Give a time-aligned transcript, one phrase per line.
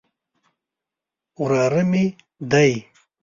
[1.41, 2.03] وراره مې
[2.51, 2.71] دی.